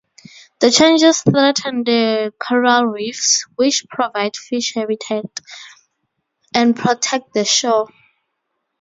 The 0.61 0.71
changes 0.71 1.21
threaten 1.21 1.83
the 1.83 2.33
coral 2.39 2.85
reefs, 2.85 3.45
which 3.55 3.85
provide 3.87 4.35
fish 4.35 4.73
habitat 4.73 5.25
and 6.55 6.75
protect 6.75 7.35
the 7.35 7.45
shore. 7.45 7.87